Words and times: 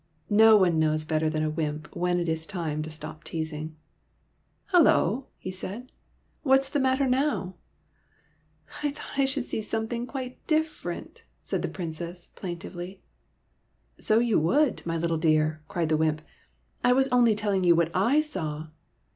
No 0.31 0.57
one 0.57 0.79
knows 0.79 1.05
better 1.05 1.29
than 1.29 1.43
a 1.43 1.49
wymp 1.51 1.95
when 1.95 2.19
it 2.19 2.27
is 2.27 2.47
time 2.47 2.81
to 2.81 2.89
stop 2.89 3.23
teasing. 3.23 3.75
''Hullo!" 4.73 5.25
he 5.37 5.51
said. 5.51 5.91
"What 6.41 6.61
is 6.61 6.71
the 6.71 6.79
matter 6.79 7.05
now?"" 7.05 7.53
I 8.83 8.89
thought 8.89 9.19
I 9.19 9.25
should 9.25 9.45
see 9.45 9.61
something 9.61 10.07
quite 10.07 10.39
different," 10.47 11.23
said 11.43 11.61
the 11.61 11.67
Princess, 11.67 12.29
plaintively." 12.29 13.03
So 14.09 14.17
you 14.17 14.39
would, 14.39 14.83
my 14.87 14.97
little 14.97 15.19
dear," 15.19 15.61
cried 15.67 15.89
the 15.89 15.97
wymp." 15.97 16.23
I 16.83 16.93
was 16.93 17.07
only 17.09 17.35
telling 17.35 17.63
you 17.63 17.75
what 17.75 17.91
/ 17.93 18.21
saw. 18.25 18.69